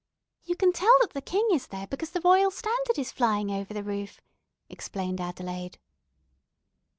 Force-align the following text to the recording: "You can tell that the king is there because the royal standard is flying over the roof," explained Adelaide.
"You 0.45 0.55
can 0.55 0.73
tell 0.73 0.97
that 1.01 1.11
the 1.11 1.21
king 1.21 1.47
is 1.51 1.67
there 1.67 1.85
because 1.85 2.09
the 2.09 2.21
royal 2.21 2.49
standard 2.49 2.97
is 2.97 3.11
flying 3.11 3.51
over 3.51 3.71
the 3.71 3.83
roof," 3.83 4.19
explained 4.67 5.21
Adelaide. 5.21 5.77